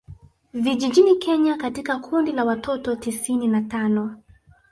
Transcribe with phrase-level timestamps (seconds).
[0.53, 4.23] Vijijini Kenya katika kundi la watoto tisini na tano